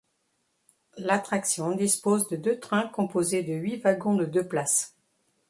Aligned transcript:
L'attraction 0.97 1.75
dispose 1.75 2.27
de 2.27 2.35
deux 2.35 2.59
trains 2.59 2.87
composés 2.87 3.43
de 3.43 3.53
huit 3.53 3.77
wagons 3.83 4.15
de 4.15 4.25
deux 4.25 4.47
places. 4.47 4.95